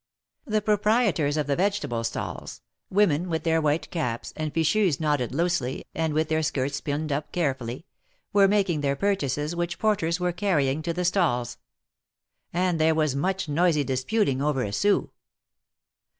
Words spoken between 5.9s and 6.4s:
and with